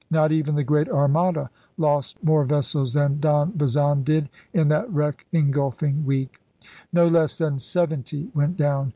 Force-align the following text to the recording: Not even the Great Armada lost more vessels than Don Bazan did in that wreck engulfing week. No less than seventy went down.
Not 0.09 0.31
even 0.31 0.55
the 0.55 0.63
Great 0.63 0.89
Armada 0.89 1.51
lost 1.77 2.17
more 2.23 2.43
vessels 2.43 2.93
than 2.93 3.19
Don 3.19 3.51
Bazan 3.51 4.01
did 4.03 4.29
in 4.51 4.67
that 4.69 4.91
wreck 4.91 5.27
engulfing 5.31 6.07
week. 6.07 6.41
No 6.91 7.07
less 7.07 7.37
than 7.37 7.59
seventy 7.59 8.31
went 8.33 8.57
down. 8.57 8.89